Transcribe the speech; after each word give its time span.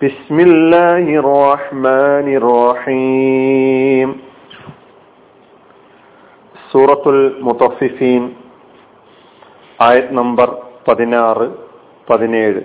بسم 0.00 0.36
الله 0.40 1.06
الرحمن 1.22 2.26
الرحيم 2.40 4.08
സൂറത്തുൽ 6.70 7.18
മുത്തഫിഫീൻ 7.46 8.22
ആയത് 9.78 10.10
നമ്പർ 10.18 10.48
പതിനാറ് 10.86 11.46
പതിനേഴ് 12.08 12.62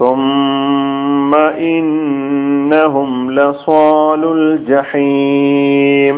ثم 0.00 1.32
إنهم 1.72 3.10
لصال 3.30 4.22
الجحيم 4.38 6.16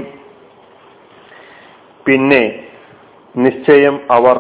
പിന്നെ 2.07 2.43
നിശ്ചയം 3.35 3.97
അവർ 4.09 4.37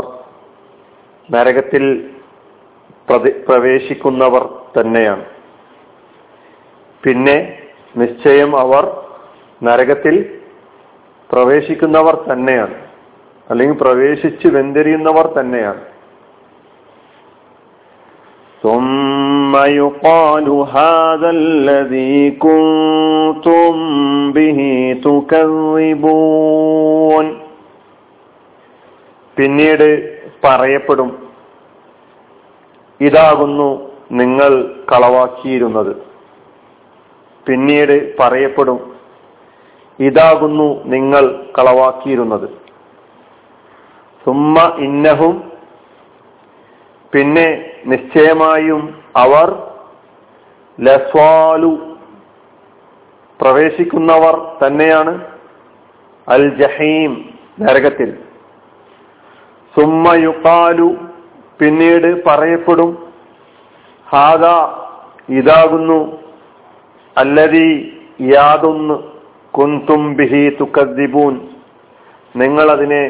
നരകത്തിൽ 1.28 1.84
പ്രവേശിക്കുന്നവർ 3.46 4.44
തന്നെയാണ് 4.76 5.24
പിന്നെ 7.02 7.36
നിശ്ചയം 7.94 8.50
അവർ 8.56 8.84
നരകത്തിൽ 9.60 10.14
പ്രവേശിക്കുന്നവർ 11.30 12.14
തന്നെയാണ് 12.28 12.76
അല്ലെങ്കിൽ 13.50 13.76
പ്രവേശിച്ച് 13.84 14.48
വെന്തെരിയുന്നവർ 14.48 15.26
തന്നെയാണ് 15.38 15.82
ثم 18.62 19.54
يقال 19.78 20.46
هذا 20.74 21.30
الذي 21.40 22.16
كنتم 22.38 23.72
به 24.32 24.58
تكذبون 25.92 27.26
പിന്നീട് 29.36 29.88
പറയപ്പെടും 30.40 31.08
ഇതാകുന്നു 32.99 33.69
നിങ്ങൾ 34.11 34.51
കളവാക്കിയിരുന്നത്. 34.91 35.93
പിന്നീട് 37.45 38.17
പറയപ്പെടും 38.17 38.79
ഇതാകുന്നു 39.99 40.81
നിങ്ങൾ 40.85 41.23
കളവാക്കിയിരുന്നത്. 41.57 42.47
സുമ്മ 44.25 44.73
ഇന്നഹും 44.77 45.51
പിന്നെ 47.13 47.47
നിശ്ചയമായും 47.85 48.81
അവർ 49.15 49.47
ലസ്വാലു 50.79 51.71
പ്രവേശിക്കുന്നവർ 53.41 54.35
തന്നെയാണ് 54.61 55.13
അൽ 56.27 56.43
ജഹീം 56.55 57.13
നരകത്തിൽ. 57.59 58.09
സുമ്മ 59.75 60.13
യുക്കാലു 60.13 60.89
പിന്നീട് 61.59 62.23
പറയപ്പെടും 62.27 63.13
ഹാദ 64.13 64.45
ഇതാകുന്നു 65.29 66.19
അല്ലതി 67.17 67.69
യാതൊന്ന് 68.21 68.95
കുന്തും 69.51 70.15
ബിഹി 70.15 70.49
തുക്കദ്ദിബൂൻ. 70.49 71.47
നിങ്ങൾ 72.35 72.71
അതിനെ 72.71 73.03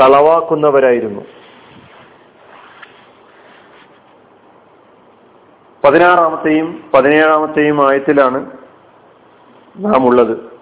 കളവാക്കുന്നവരായിരുന്നു. 0.00 1.22
പതിനാറാമത്തെയും 5.84 6.90
പതിനേഴാമത്തെയും 6.94 7.88
ആയത്തിലാണ് 7.88 8.50
നാം 9.76 10.06
ഉള്ളത് 10.06 10.53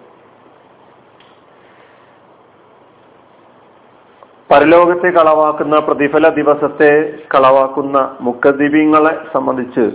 പരലോകത്തെ 4.53 5.09
കളവാക്കുന്ന 5.11 5.75
പ്രതിഫല 5.79 6.29
ദിവസത്തെ 6.29 6.91
കളവാക്കുന്ന 7.35 7.97
മുക്കദ്വീപങ്ങളെ 8.21 9.13
സംബന്ധിച്ച് 9.33 9.85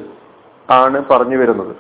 ആണ് 0.69 0.99
പറഞ്ഞു 1.11 1.37
വരുന്നത്. 1.37 1.75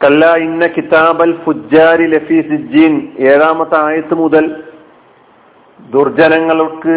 കല്ല 0.00 0.34
ഇന്ന 0.36 0.66
കിതാബൽ 0.66 1.32
ഫുജാരി 1.44 2.06
ലഫി 2.06 2.38
സിജീൻ 2.48 2.94
ഏഴാമത്തെ 3.18 3.76
ആയത്ത് 3.84 4.14
മുതൽ 4.14 4.46
ദുർജനങ്ങൾക്ക് 5.80 6.96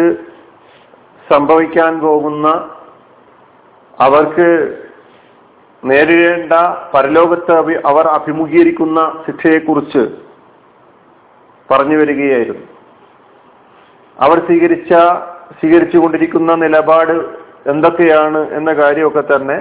സംഭവിക്കാൻ 1.32 2.00
പോകുന്ന 2.00 2.48
അവർക്ക് 3.98 4.48
നേരിടേണ്ട 5.86 6.52
പരലോകത്ത് 6.94 7.54
അവർ 7.86 8.06
അഭിമുഖീകരിക്കുന്ന 8.08 9.00
ശിക്ഷയെക്കുറിച്ച് 9.26 10.02
പറഞ്ഞു 11.68 11.96
വരികയായിരുന്നു 11.96 12.64
അവർ 14.16 14.38
സ്വീകരിച്ച 14.38 14.92
സ്വീകരിച്ചു 15.60 15.98
കൊണ്ടിരിക്കുന്ന 15.98 16.54
നിലപാട് 16.54 17.16
എന്തൊക്കെയാണ് 17.66 18.50
എന്ന 18.52 18.72
കാര്യമൊക്കെ 18.72 19.22
തന്നെ 19.22 19.56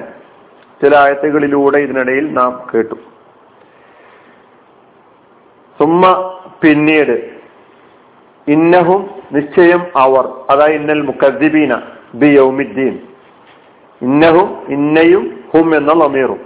ചില 0.81 0.95
ആയത്തുകളിലൂടെ 0.95 1.77
ഇതിനിടയിൽ 1.77 2.33
നാം 2.33 2.67
കേട്ടു. 2.73 2.95
സുമ്മ 5.79 6.03
പിന്നീട് 6.61 7.15
ഇന്നഹും 8.47 9.01
നിശ്ചയം 9.31 9.81
അവർ 9.95 10.25
അതായത് 10.49 10.75
ഇന്നൽ 10.75 11.01
മുക്കദ്ദിബീന 11.01 11.73
ബി 12.13 12.25
യൗമിദ്ദീൻ 12.25 12.95
ഇന്നഹും 14.01 14.65
ഇന്നയും 14.69 15.43
ഹും 15.53 15.75
എന്ന 15.75 15.93
ലമീറും 15.93 16.39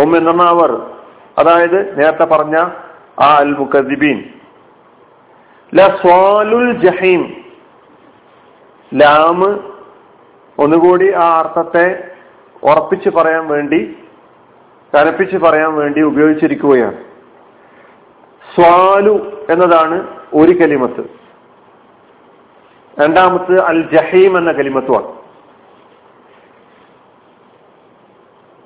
ഹും 0.00 0.16
എന്ന 0.16 0.42
അവർ. 0.42 0.86
അതായത് 1.38 2.00
നേരത്തെ 2.00 2.24
പറഞ്ഞ 2.24 2.56
ആ 3.20 3.36
അൽ 3.36 3.56
മുഖദിബീൻ 3.58 4.24
ലസ്വാലുൽ 5.74 6.72
ജഹീം. 6.72 7.44
ലാമ് 8.94 9.58
ഒന്നുകൂടി 10.58 11.12
ആ 11.12 11.38
അർത്ഥത്തെ 11.38 12.10
ഉറപ്പിച്ച് 12.62 13.08
പറയാൻ 13.08 13.48
വേണ്ടി 13.48 13.96
കനപ്പിച്ച് 14.94 15.36
പറയാൻ 15.36 15.74
വേണ്ടി 15.74 16.00
ഉപയോഗിച്ചിരിക്കുകയാണ്. 16.00 16.96
സ്വാലു 18.54 19.46
എന്നതാണ് 19.50 20.08
ഒരു 20.34 20.52
കലിമത്ത്. 20.52 21.20
രണ്ടാമത് 23.00 23.62
അൽ 23.62 23.88
ജഹീം 23.92 24.38
എന്ന 24.38 24.52
കലിമത്തുമാണ്. 24.52 25.19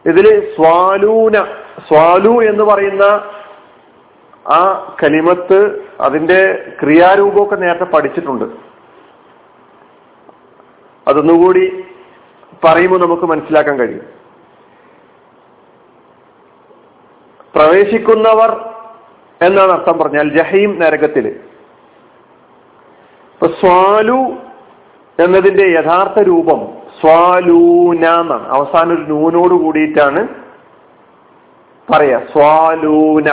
ഇതിൽ 0.07 0.57
സ്വാലൂന 0.57 1.33
സ്വാലു 1.89 2.43
എന്ന് 2.45 2.65
പറയുന്ന 2.65 3.05
ആ 4.53 4.97
കലിമത്ത് 5.03 5.89
അതിന്റെ 6.01 6.73
ക്രിയാരൂപമൊക്കെ 6.83 7.57
നേരത്തെ 7.57 7.85
പഠിച്ചിട്ടുണ്ട്. 7.85 8.45
അതൊന്നുകൂടി 11.09 11.85
പറയുമ്പോൾ 12.65 13.01
നമുക്ക് 13.01 13.23
മനസ്സിലാക്കാൻ 13.23 13.79
കഴിയും. 13.79 14.07
പ്രവേശിക്കുന്നവർ 17.55 18.75
എന്നാണ് 19.43 19.73
അർത്ഥം 19.73 19.99
പറഞ്ഞാൽ 19.99 20.29
ജഹീം 20.29 20.81
നരകത്തിൽ 20.81 21.41
സ്വാലു 23.61 24.21
എന്നതിന്റെ 25.25 25.67
യഥാർത്ഥ 25.79 26.21
രൂപം 26.21 26.84
സ്വാലൂന 27.01 28.07
അവസാന 28.07 28.33
അവസാനം 28.33 28.95
ഒരു 28.95 29.03
നൂനോട് 29.03 29.55
കൂടിയിട്ടാണ് 29.65 30.29
പറയാ. 31.93 32.19
സ്വാലൂന. 32.19 33.31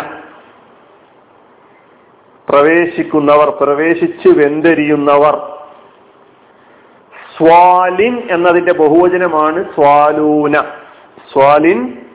പ്രവേശിക്കുന്നവർ 2.50 3.50
പ്രവേശിച്ച് 3.50 4.28
വെന്തെരിയുന്നവർ. 4.28 5.58
സ്വാലിൻ 7.38 8.28
എന്നതിന്റെ 8.32 8.74
ബഹുവചനമാണ് 8.74 9.64
സ്വാലൂന. 9.64 10.54
സ്വാലിൻ 11.34 12.06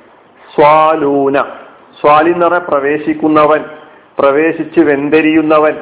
സ്വാലൂന. 0.55 1.39
സ്വാലിൻ 2.01 2.35
എന്ന് 2.35 2.47
പറഞ്ഞാൽ 2.47 2.69
പ്രവേശിക്കുന്നവൻ 2.69 3.65
പ്രവേശിച്ച് 4.19 4.81
വെന്തെരിയുന്നവൻ 4.81 5.79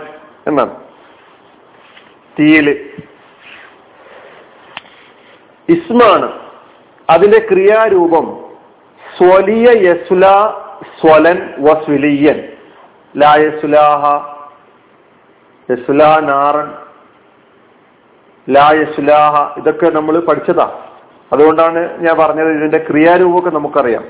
എന്നാണ്. 0.47 0.77
തീയിൽ 2.41 2.91
ഇസ്മാണ്. 5.69 6.33
അതിന്റെ 7.11 7.39
ക്രിയാരൂപം 7.39 8.45
സ്വലിയ 9.19 9.91
യസുല 9.91 10.27
സ്വലൻ 11.01 11.55
വസ്വിലിയൻ. 11.59 12.49
ലായസുലാഹ 13.17 14.35
യസുലാ 15.73 16.21
നാറൻ. 16.21 16.71
ലായസുലാഹ 18.55 19.59
ഇതൊക്കെ 19.59 19.91
നമ്മൾ 19.91 20.19
പഠിച്ചതാ. 20.19 20.81
അതുകൊണ്ടാണ് 21.33 22.01
ഞാൻ 22.01 22.17
പറഞ്ഞത് 22.19 22.59
ഇതിന്റെ 22.59 22.87
ക്രിയാരൂപമൊക്കെ 22.91 23.51
നമുക്കറിയാം. 23.51 24.05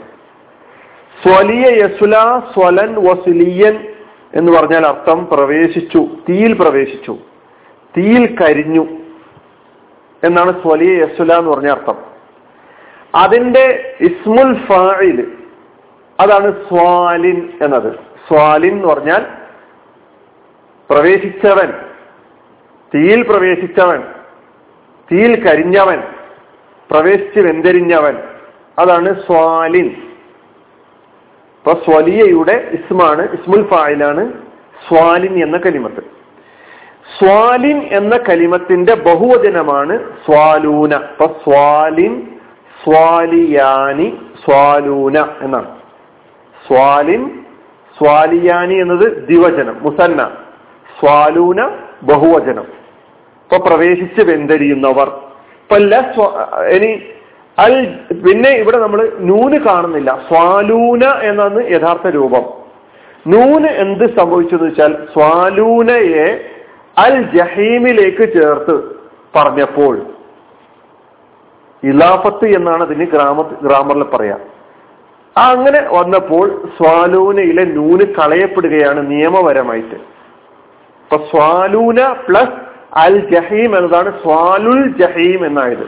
സ്വലിയ 1.22 1.84
യസുല 1.84 2.14
സ്വലൻ 2.38 2.94
വസുലിയൻ 2.94 3.94
എന്ന് 4.34 4.52
പറഞ്ഞാൽ 4.52 4.86
അർത്ഥം 4.86 5.28
പ്രവേശിച്ചു 5.32 6.06
തീയിൽ 6.28 6.52
പ്രവേശിച്ചു. 6.52 7.18
തീയിൽ 7.98 8.36
കരിഞ്ഞു. 8.40 9.03
എന്നാണ് 10.24 10.62
സ്വലിയ 10.62 11.04
യസുല 11.04 11.32
എന്ന് 11.32 11.50
പറഞ്ഞ 11.50 11.68
അർത്ഥം. 11.68 11.96
അതിന്റെ 13.14 13.96
ഇസ്മുൽ 14.00 14.66
ഫായിൽ 14.66 15.32
അതാണ് 16.20 16.68
സ്വാലിൻ 16.68 17.52
എന്നത്. 17.62 17.92
സ്വാലിൻ 18.28 18.72
എന്ന് 18.72 18.88
പറഞ്ഞാൽ 18.88 19.26
പ്രവേശിച്ചവൻ 20.90 21.72
തീയിൽ 22.94 23.22
പ്രവേശിച്ചവൻ 23.22 24.02
തീയിൽ 25.12 25.44
കരിഞ്ഞവൻ 25.44 26.02
പ്രവേശിച്ച് 26.90 27.40
വെന്തരിഞ്ഞവൻ. 27.40 28.16
അതാണ് 28.78 29.26
സ്വാലിൻ. 29.26 29.86
ഇപ്പൊ 31.58 31.72
സ്വലിയയുടെ 31.72 32.70
ഇസ്മാണ് 32.72 33.28
ഇസ്മുൽ 33.32 33.68
ഫായിലാണ് 33.68 34.32
സ്വാലിൻ 34.88 35.42
എന്ന 35.42 35.56
കലിമത്ത്. 35.56 36.23
സ്വാലിൻ 37.18 37.82
എന്ന 37.92 38.16
കലിമത്തിന്റെ 38.16 38.94
ബഹുവചനമാണ് 38.94 39.98
സ്വാലൂന. 40.26 40.94
അപ്പൊ 40.94 41.26
സ്വാലിൻ 41.26 42.22
സ്വാലിയാനി 42.84 44.18
സ്വാലൂന 44.44 45.18
എന്നാണ്. 45.40 45.76
സ്വാലിൻ 46.66 47.30
സ്വാലിയാനി 47.98 48.74
എന്നത് 48.74 49.28
ദിവചനം 49.28 49.76
മുസന്ന. 49.82 50.30
സ്വാലൂന 51.00 51.70
ബഹുവചനം. 52.02 52.66
ഇപ്പൊ 53.44 53.66
പ്രവേശിച്ച് 53.66 54.20
വെന്തരിയുന്നവർ. 54.22 55.08
ഇപ്പൊ 55.62 55.76
ഇനി 56.66 57.02
അൽ 57.58 57.86
പിന്നെ 58.26 58.50
ഇവിടെ 58.50 58.76
നമ്മൾ 58.76 59.12
നൂന് 59.18 59.56
കാണുന്നില്ല. 59.56 60.20
സ്വാലൂന 60.28 61.04
എന്നാണ് 61.04 61.66
യഥാർത്ഥ 61.70 62.08
രൂപം. 62.08 62.42
നൂന് 63.26 63.66
എന്ത് 63.66 64.18
സംഭവിച്ചെന്ന് 64.18 64.64
വെച്ചാൽ 64.64 64.94
സ്വാലൂനയെ 65.12 66.53
അൽ 66.96 67.14
ജഹീമിലേക്ക് 67.36 68.24
ചേർത്ത് 68.34 68.74
പറഞ്ഞപ്പോൾ 69.36 69.94
ഇലാഫത്ത് 71.82 72.46
എന്നാണ് 72.56 72.82
അതിന് 72.82 73.06
ഗ്രാമ 73.14 73.42
ഗ്രാമറിൽ 73.64 74.02
പറയാ. 74.02 74.36
അങ്ങനെ 75.36 75.80
വന്നപ്പോൾ 75.92 76.46
സ്വാലൂനയിലെ 76.76 77.64
നൂന് 77.64 78.04
കളയപ്പെടുകയാണ് 78.18 79.10
നിയമപരമായിട്ട്. 79.10 79.96
അപ്പൊ 81.04 81.16
സ്വാലൂന 81.32 82.00
പ്ലസ് 82.26 82.56
അൽ 83.04 83.16
ജഹീം 83.32 83.70
എന്നതാണ് 83.78 84.10
സ്വാലുൽ 84.22 84.82
ജഹീം 85.00 85.46
എന്നായത്. 85.46 85.86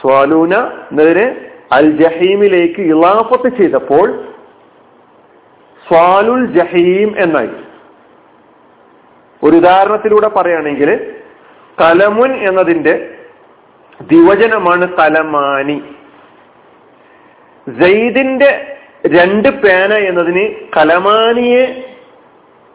സ്വാലൂന 0.00 0.54
എന്നതിന് 0.90 1.26
അൽ 1.72 1.88
ജഹീമിലേക്ക് 2.02 2.80
ഇലാഫത്ത് 2.92 3.48
ചെയ്തപ്പോൾ 3.60 4.06
സ്വാലുൽ 5.86 6.44
ജഹീം 6.58 7.10
എന്നായി. 7.18 7.56
ഒരു 9.44 9.56
ഉദാഹരണത്തിലൂടെ 9.56 10.28
പറയുകയാണെങ്കിൽ 10.28 11.14
കലമുൻ 11.80 12.32
എന്നതിന്റെ 12.48 13.14
ദിവചനമാണ് 14.00 14.96
കലമാനി. 14.96 15.82
ജയ്ദിന്റെ 17.68 18.76
രണ്ട് 19.06 19.48
പേന 19.48 19.92
എന്നതിന് 19.94 20.44
കലമാനിയെ 20.76 21.64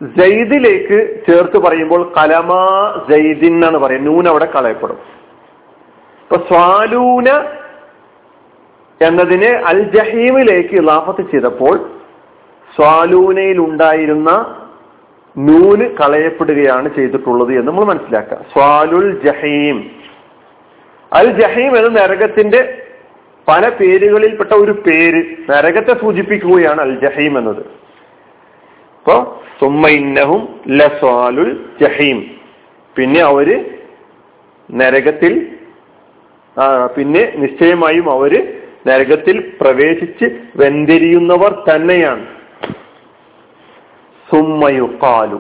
ജയ്ദിലേക്ക് 0.02 1.26
ചേർത്ത് 1.28 1.58
പറയുമ്പോൾ 1.58 2.14
കലമാ 2.18 2.62
ജയ്ദിൻ 3.10 3.54
എന്നാണ് 3.54 3.78
പറയുന്നത്. 3.78 4.16
നൂൻ 4.16 4.28
അവിടെ 4.28 4.46
കളയപ്പെടും. 4.46 5.00
ഇപ്പൊ 6.22 6.38
സ്വാലൂന 6.48 7.30
എന്നതിനെ 9.02 9.48
അൽ 9.48 9.80
ജഹീമിലേക്ക് 9.82 10.74
ഇലാഫത്ത് 10.74 11.32
ചെയ്തപ്പോൾ 11.32 11.90
സ്വാലൂനയിൽ 12.76 13.58
ഉണ്ടായിരുന്ന 13.58 14.30
നൂന് 15.38 15.90
കളയപ്പെടുകയാണ് 15.98 16.96
ചെയ്തിട്ടുള്ളത് 16.96 17.50
എന്ന് 17.50 17.68
നമ്മൾ 17.68 17.86
മനസ്സിലാക്കുക. 17.86 18.46
സ്വാലുൽ 18.54 19.22
ജഹീം. 19.26 19.92
അൽ 21.14 21.42
ജഹീം 21.42 21.78
എന്ന 21.78 22.02
നരകത്തിന്റെ 22.02 22.82
പല 23.48 23.70
പേരുകളിൽപ്പെട്ട 23.70 24.54
ഒരു 24.54 24.72
പേര് 24.72 25.24
നരകത്തെ 25.50 26.02
സൂചിപ്പിക്കുകയാണ് 26.02 26.82
അൽ 26.82 27.00
ജഹീം 27.00 27.38
എന്നത്. 27.38 27.60
ഇപ്പോ 27.60 29.44
സുമ്മൈന്നഹും 29.62 30.60
ലസ്വാലുൽ 30.68 31.66
ജഹീം. 31.82 32.26
പിന്നെ 32.96 33.22
അവർ 33.22 33.66
നരകത്തിൽ 34.72 35.48
പിന്നെ 36.98 37.34
നിശ്ചയമായും 37.36 38.12
അവർ 38.12 38.54
നരകത്തിൽ 38.88 39.52
പ്രവേശിച്ച് 39.62 40.26
വെന്തിരിയുന്നവർ 40.56 41.64
തന്നെയാണ്. 41.70 42.26
സുമ്മയുക്കാലു 44.34 45.40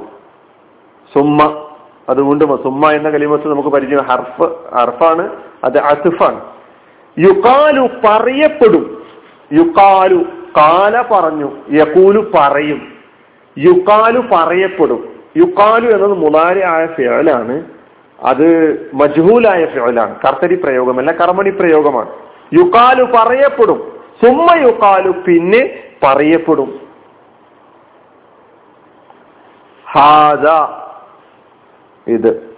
സുമ്മ 1.13 1.63
അതുകൊണ്ട് 2.09 2.45
സുമ്മ 2.45 2.91
എന്ന 2.91 3.09
കലിമത്ത് 3.09 3.47
നമുക്ക് 3.47 3.69
പരിചയം 3.69 3.99
ഹർഫ് 3.99 4.47
ഹർഫാണ് 4.75 5.29
അത് 5.63 5.77
അസുഫാണ് 5.77 6.41
യുക്കാലു 7.17 7.89
പറയപ്പെടും. 8.05 9.03
യുക്കാലു 9.53 10.25
കാല 10.57 11.03
പറഞ്ഞു 11.11 11.49
യക്കൂലു 11.71 12.25
പറയും. 12.35 12.81
യുക്കാലു 13.57 14.23
പറയപ്പെടും. 14.31 15.05
യുക്കാലു 15.37 15.87
എന്നത് 15.89 16.13
മുതാരയായ 16.13 16.85
ഫേലാണ് 16.85 17.63
അത് 18.23 18.47
മജ്ഹൂലായ 18.93 19.65
ഫേലാണ് 19.65 20.15
കർത്തരി 20.15 20.55
പ്രയോഗമല്ല 20.55 21.11
കർമ്മണി 21.11 21.49
പ്രയോഗമാണ്. 21.49 22.09
യുക്കാലു 22.53 23.03
പറയപ്പെടും. 23.03 23.79
സുമ്മ 24.23 24.47
യുക്കാലു 24.61 25.11
പിന്നെ 25.11 25.61
പറയപ്പെടും. 26.03 26.82
ഹാദ 29.95 30.47
ഇത്. 32.11 32.55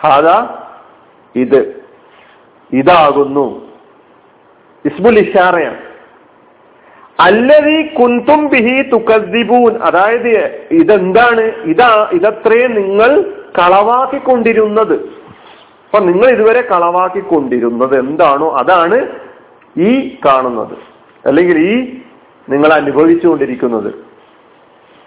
ഹാദ 0.00 0.48
ഇത്. 1.38 1.84
ഇതാകുന്നു. 2.72 3.72
ഇസ്മുൽ 4.84 5.18
ഇഷാറയാണ്. 5.18 5.78
അല്ലതി 7.20 7.94
കുന്തും 7.94 8.48
ബിഹി 8.48 8.82
തുക്കദ്ദിബൂൻ. 8.82 9.78
അതായത് 9.82 10.66
ഇതെന്താണ്? 10.70 11.40
ഇതാ 11.40 12.10
ഇതത്രേ 12.12 12.66
നിങ്ങൾ 12.66 13.22
കളവാക്കിക്കൊണ്ടിരുന്നത്. 13.58 14.94
അപ്പൊ 15.84 15.98
നിങ്ങൾ 15.98 16.26
ഇതുവരെ 16.28 16.60
കളവാക്കിക്കൊണ്ടിരുന്നത് 16.60 17.98
എന്താണോ 17.98 18.56
അതാണ് 18.56 19.06
ഈ 19.78 20.16
കാണുന്നത്. 20.24 20.76
അല്ലെങ്കിൽ 21.26 21.58
ഈ 21.58 21.98
നിങ്ങൾ 22.48 22.72
അനുഭവിച്ചുകൊണ്ടിരിക്കുന്നത്. 22.72 24.13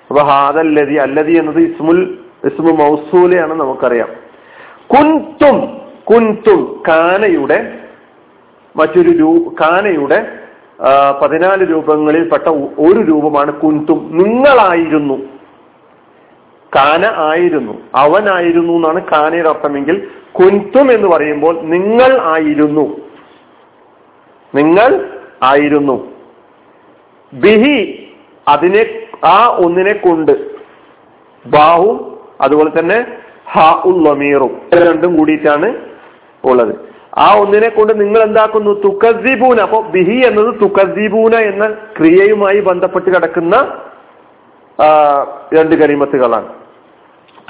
അപ്പൊ 0.09 0.21
ഹാദല്ലതി 0.21 0.95
അല്ലതി 0.95 1.33
എന്നത് 1.37 1.57
ഇസ്മുൽ 1.57 2.17
ഇസ്മു 2.45 2.71
മൗസൂലയാണ് 2.71 3.53
നമുക്കറിയാം. 3.53 4.09
കുൻതും 4.93 5.81
കുൻതും 6.03 6.83
കാനയുടെ 6.87 7.73
മറ്റൊരു 8.75 9.09
രൂ 9.09 9.31
കാനയുടെ 9.61 10.27
പതിനാല് 11.21 11.69
രൂപങ്ങളിൽ 11.69 12.29
പെട്ട 12.29 12.47
ഒരു 12.79 12.99
രൂപമാണ് 12.99 13.51
കുന്തും 13.51 14.09
നിങ്ങളായിരുന്നു. 14.11 15.17
കാന 16.75 17.05
ആയിരുന്നു. 17.05 17.73
അവനായിരുന്നു 17.95 18.73
എന്നാണ് 18.73 19.01
കാനയുടെ 19.03 19.49
അർത്ഥമെങ്കിൽ 19.49 20.07
കുൻതും 20.31 20.91
എന്ന് 20.91 21.07
പറയുമ്പോൾ 21.07 21.61
നിങ്ങൾ 21.61 22.21
ആയിരുന്നു. 22.21 22.85
നിങ്ങൾ 24.55 25.09
ആയിരുന്നു. 25.43 26.11
ബിഹി 27.33 28.09
അതിനെ 28.47 29.06
ആ 29.25 29.57
ഒന്നിനെ 29.65 29.93
കൊണ്ട് 29.93 30.51
ബാഹും 31.45 32.17
അതുപോലെ 32.41 32.79
തന്നെ 32.79 33.05
ഹ 33.51 33.81
ഉള്ളമീറും 33.85 34.61
രണ്ടും 34.73 35.17
കൂടിയിട്ടാണ് 35.17 35.75
ഉള്ളത്. 36.43 36.75
ആ 37.17 37.35
ഒന്നിനെ 37.39 37.69
കൊണ്ട് 37.69 38.01
നിങ്ങൾ 38.01 38.21
എന്താക്കുന്നു? 38.23 38.71
തുക്കസീബൂന 38.71 39.59
അപ്പൊ 39.59 39.81
ബിഹി 39.81 40.27
എന്നത് 40.27 40.61
തുക്കസീബൂന 40.61 41.35
എന്ന 41.35 41.69
ക്രിയയുമായി 41.97 42.59
ബന്ധപ്പെട്ട് 42.59 43.15
കിടക്കുന്ന 43.15 43.55
രണ്ട് 45.53 45.75
കരിമത്തുകളാണ്. 45.75 46.49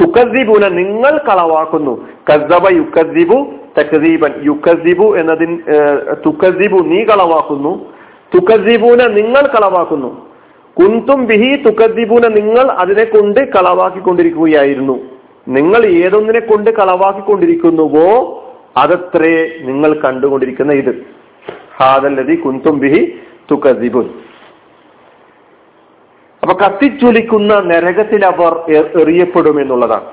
തുക്കസീബൂന 0.01 0.67
നിങ്ങൾ 0.67 1.17
കളവാക്കുന്നു. 1.17 2.07
കസബ 2.29 2.73
യുക്കസീബു 2.75 3.47
തക്കസീബൻ 3.79 4.33
യുക്കസീബു 4.43 5.15
എന്നതിൻ 5.17 5.63
തുക്കസീബു 6.25 6.77
നീ 6.77 7.03
കളവാക്കുന്നു. 7.03 7.85
തുക്കസീബൂന 8.35 9.07
നിങ്ങൾ 9.07 9.47
കളവാക്കുന്നു. 9.47 10.26
കുന്തും 10.79 11.25
ബിഹി 11.25 11.55
തുക്കദ്ദീപൂന 11.55 12.27
നിങ്ങൾ 12.27 12.71
അതിനെ 12.71 13.03
കൊണ്ട് 13.03 13.39
കളവാക്കിക്കൊണ്ടിരിക്കുകയായിരുന്നു. 13.39 14.99
നിങ്ങൾ 15.47 15.85
ഏതൊന്നിനെ 15.85 16.39
കൊണ്ട് 16.39 16.71
കളവാക്കിക്കൊണ്ടിരിക്കുന്നുവോ 16.71 18.43
അതത്രേ 18.77 19.51
നിങ്ങൾ 19.61 19.93
കണ്ടുകൊണ്ടിരിക്കുന്ന 19.93 20.73
ഇത്. 20.73 21.05
ഹാദല്ലതി 21.77 22.35
കുന്തും 22.35 22.79
ബിഹി 22.79 23.19
തുക്കദ്ദീപുൻ 23.51 24.09
അപ്പൊ 26.43 26.57
കത്തിച്ചൊലിക്കുന്ന 26.65 27.55
നരകത്തിൽ 27.55 28.25
അവർ 28.25 28.71
എറിയപ്പെടും 29.01 29.61
എന്നുള്ളതാണ്. 29.61 30.05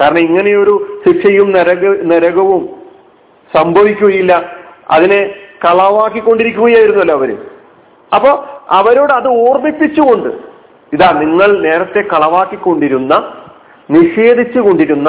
കാരണം 0.00 0.18
ഇങ്ങനെയൊരു 0.18 1.02
ശിക്ഷയും 1.06 1.52
നരക 1.52 2.02
നരകവും 2.02 2.68
സംഭവിക്കുകയില്ല. 3.56 4.56
അതിനെ 4.90 5.34
കളവാക്കിക്കൊണ്ടിരിക്കുകയായിരുന്നല്ലോ 5.64 7.14
അവർ. 7.16 7.36
അപ്പോ 8.14 8.55
അവരോട് 8.66 9.12
അത് 9.12 9.28
ഓർമ്മിപ്പിച്ചുകൊണ്ട് 9.42 10.30
ഇതാ 10.92 11.08
നിങ്ങൾ 11.22 11.50
നേരത്തെ 11.64 12.02
കളവാക്കിക്കൊണ്ടിരുന്ന 12.10 13.14
നിഷേധിച്ചു 13.88 14.60
കൊണ്ടിരുന്ന 14.60 15.08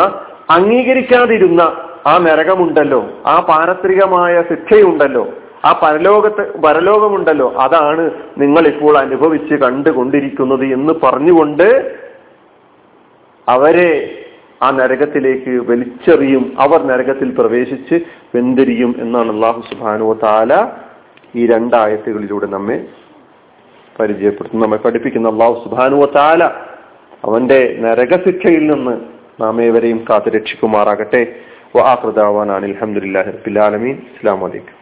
അംഗീകരിക്കാതിരുന്ന 0.50 1.62
ആ 2.08 2.14
നരകമുണ്ടല്ലോ 2.26 3.00
ആ 3.26 3.36
പാരത്രികമായ 3.48 4.34
ശിക്ഷയുണ്ടല്ലോ 4.50 5.24
ആ 5.64 5.72
പരലോകത്ത് 5.82 6.44
പരലോകമുണ്ടല്ലോ 6.64 7.48
അതാണ് 7.64 8.04
നിങ്ങൾ 8.38 8.64
ഇപ്പോൾ 8.72 8.96
അനുഭവിച്ച് 8.98 9.56
കണ്ടുകൊണ്ടിരിക്കുന്നത് 9.64 10.66
എന്ന് 10.76 10.94
പറഞ്ഞുകൊണ്ട് 11.04 11.68
അവരെ 13.48 13.92
ആ 14.62 14.68
നരകത്തിലേക്ക് 14.72 15.52
വലിച്ചെറിയും. 15.68 16.44
അവർ 16.60 16.80
നരകത്തിൽ 16.86 17.30
പ്രവേശിച്ച് 17.36 17.96
വെന്തിരിയും 18.34 18.92
എന്നാണ് 19.00 19.30
അള്ളാഹു 19.36 19.60
സുബാനുവ 19.68 20.14
താല 20.24 20.54
ഈ 21.36 21.44
രണ്ടായത്തുകളിലൂടെ 21.48 22.48
നമ്മെ 22.48 22.78
പരിചയപ്പെടുത്തുന്നു. 24.00 24.66
നമ്മെ 24.66 24.78
പഠിപ്പിക്കുന്ന 24.78 25.30
അള്ളാഹു 25.30 25.64
സുബാനു 25.64 26.06
താല 26.16 26.44
അവന്റെ 27.24 27.76
നരകശിക്ഷയിൽ 27.80 28.72
നിന്ന് 28.72 28.94
നാം 29.42 29.62
ഏവരെയും 29.62 30.06
കാത്തുരക്ഷിക്കുമാറാകട്ടെ. 30.10 31.22
രക്ഷിക്കുമാറാകട്ടെ 31.26 31.36
വാഹൃദാവാൻ 31.76 32.52
അലഹമുല്ലാ 32.52 33.22
റബിലാലമീൻ 33.22 33.96
അസ്സാം 33.96 34.40
വലൈക്കും 34.40 34.77